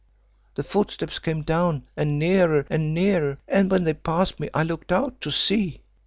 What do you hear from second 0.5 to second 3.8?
The footsteps came down, and nearer and nearer, and